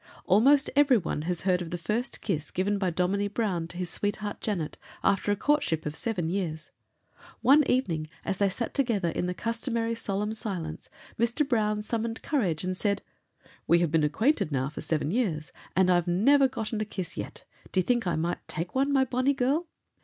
Almost 0.25 0.71
every 0.75 0.97
one 0.97 1.21
has 1.29 1.41
heard 1.41 1.61
of 1.61 1.69
the 1.69 1.77
first 1.77 2.23
kiss 2.23 2.49
given 2.49 2.79
by 2.79 2.89
Dominie 2.89 3.27
Brown 3.27 3.67
to 3.67 3.77
his 3.77 3.87
sweetheart 3.91 4.41
Janet, 4.41 4.79
after 5.03 5.31
a 5.31 5.35
courtship 5.35 5.85
of 5.85 5.95
seven 5.95 6.27
years. 6.27 6.71
One 7.41 7.63
evening, 7.69 8.09
as 8.25 8.37
they 8.37 8.49
sat 8.49 8.73
together 8.73 9.09
in 9.09 9.27
the 9.27 9.35
customary 9.35 9.93
solemn 9.93 10.33
silence, 10.33 10.89
Mr. 11.19 11.47
Brown 11.47 11.83
summoned 11.83 12.23
courage 12.23 12.63
and 12.63 12.75
said: 12.75 13.03
"We 13.67 13.77
have 13.77 13.91
been 13.91 14.03
acquainted 14.03 14.51
now 14.51 14.69
for 14.69 14.81
seven 14.81 15.11
years, 15.11 15.51
and 15.75 15.91
I've 15.91 16.07
ne'er 16.07 16.47
gotten 16.47 16.81
a 16.81 16.85
kiss 16.85 17.15
yet. 17.15 17.43
D'ye 17.71 17.83
think 17.83 18.07
I 18.07 18.15
might 18.15 18.47
tak' 18.47 18.73
wan, 18.73 18.91
my 18.91 19.05
bonnie 19.05 19.35
girl?" 19.35 19.67